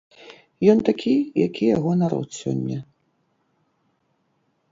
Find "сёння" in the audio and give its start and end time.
2.39-2.79